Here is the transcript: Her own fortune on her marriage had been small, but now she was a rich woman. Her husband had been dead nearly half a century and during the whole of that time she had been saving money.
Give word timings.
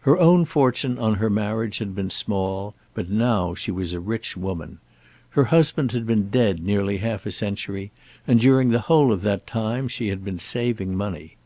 Her 0.00 0.16
own 0.16 0.46
fortune 0.46 0.98
on 0.98 1.16
her 1.16 1.28
marriage 1.28 1.76
had 1.80 1.94
been 1.94 2.08
small, 2.08 2.74
but 2.94 3.10
now 3.10 3.54
she 3.54 3.70
was 3.70 3.92
a 3.92 4.00
rich 4.00 4.34
woman. 4.34 4.78
Her 5.28 5.44
husband 5.44 5.92
had 5.92 6.06
been 6.06 6.30
dead 6.30 6.64
nearly 6.64 6.96
half 6.96 7.26
a 7.26 7.30
century 7.30 7.92
and 8.26 8.40
during 8.40 8.70
the 8.70 8.80
whole 8.88 9.12
of 9.12 9.20
that 9.20 9.46
time 9.46 9.86
she 9.86 10.08
had 10.08 10.24
been 10.24 10.38
saving 10.38 10.96
money. 10.96 11.36